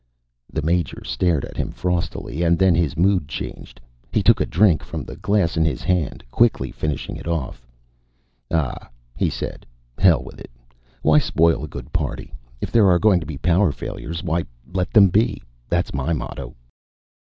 [0.51, 3.79] The Major stared at him frostily, and then his mood changed.
[4.11, 7.67] He took a drink from the glass in his hand, quickly finishing it off.
[8.49, 9.63] "Ah," he said,
[9.99, 10.49] "hell with it.
[11.03, 12.33] Why spoil a good party?
[12.61, 15.43] If there are going to be power failures, why, let them be.
[15.69, 16.55] That's my motto!"